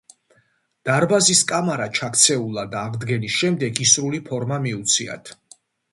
[0.87, 5.33] დარბაზის კამარა ჩაქცეულა და აღდგენის შემდეგ ისრული ფორმა მიუციათ.